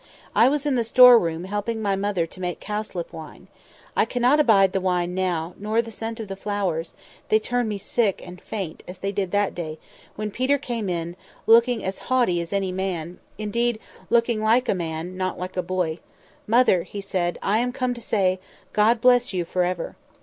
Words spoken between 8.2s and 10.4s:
and faint, as they did that day, when